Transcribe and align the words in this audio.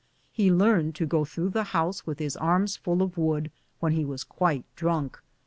He 0.31 0.51
learned 0.51 0.95
to 0.95 1.05
go 1.05 1.25
through 1.25 1.49
the 1.49 1.63
house 1.77 2.07
with 2.07 2.17
his 2.17 2.35
arms 2.35 2.75
full 2.75 3.03
of 3.03 3.19
wood 3.19 3.51
when 3.79 3.91
he 3.91 4.03
was 4.03 4.23
quite 4.23 4.65
drunk. 4.75 5.21